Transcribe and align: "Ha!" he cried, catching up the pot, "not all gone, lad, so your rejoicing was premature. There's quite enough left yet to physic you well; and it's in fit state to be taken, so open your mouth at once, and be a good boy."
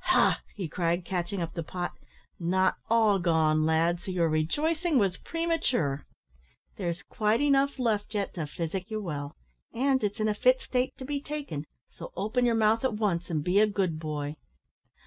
"Ha!" 0.00 0.42
he 0.54 0.68
cried, 0.68 1.02
catching 1.06 1.40
up 1.40 1.54
the 1.54 1.62
pot, 1.62 1.92
"not 2.38 2.76
all 2.90 3.18
gone, 3.18 3.64
lad, 3.64 3.98
so 3.98 4.10
your 4.10 4.28
rejoicing 4.28 4.98
was 4.98 5.16
premature. 5.16 6.04
There's 6.76 7.02
quite 7.02 7.40
enough 7.40 7.78
left 7.78 8.12
yet 8.12 8.34
to 8.34 8.46
physic 8.46 8.90
you 8.90 9.00
well; 9.00 9.34
and 9.72 10.04
it's 10.04 10.20
in 10.20 10.28
fit 10.34 10.60
state 10.60 10.94
to 10.98 11.06
be 11.06 11.22
taken, 11.22 11.64
so 11.88 12.12
open 12.18 12.44
your 12.44 12.54
mouth 12.54 12.84
at 12.84 12.96
once, 12.98 13.30
and 13.30 13.42
be 13.42 13.60
a 13.60 13.66
good 13.66 13.98
boy." 13.98 14.36